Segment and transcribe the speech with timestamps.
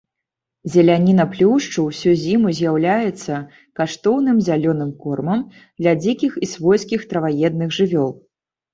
[0.75, 3.37] Зеляніна плюшчу ўсю зіму з'яўляецца
[3.83, 5.47] каштоўным зялёным кормам
[5.81, 8.11] для дзікіх і свойскіх траваедных жывёл.